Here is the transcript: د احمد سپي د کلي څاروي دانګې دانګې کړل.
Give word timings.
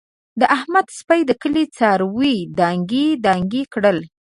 د 0.39 0.41
احمد 0.55 0.87
سپي 0.97 1.21
د 1.25 1.31
کلي 1.41 1.65
څاروي 1.77 2.35
دانګې 2.59 3.07
دانګې 3.25 3.63
کړل. 3.73 3.97